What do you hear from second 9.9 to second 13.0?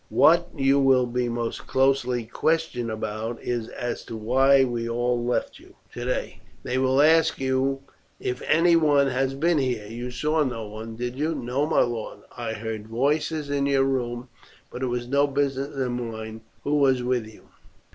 saw no one, did you?" "No, my lord. I heard